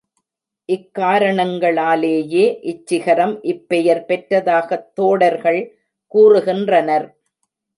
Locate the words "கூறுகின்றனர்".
6.15-7.07